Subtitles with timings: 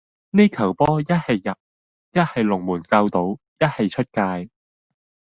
[0.31, 1.55] 呢球波一係入,
[2.11, 3.27] 一係龍門救到,
[3.59, 4.49] 一係出界.